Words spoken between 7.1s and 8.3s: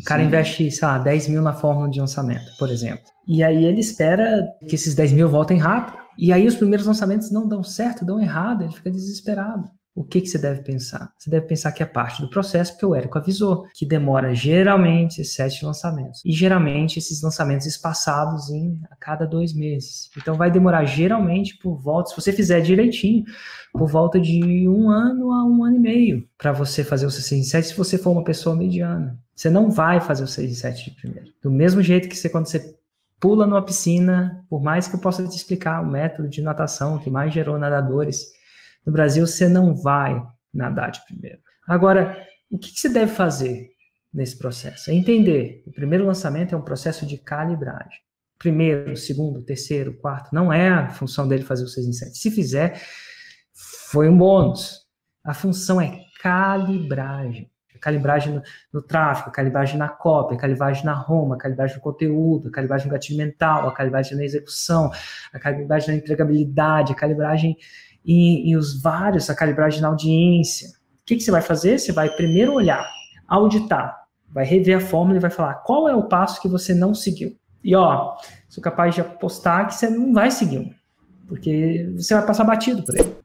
não dão certo, dão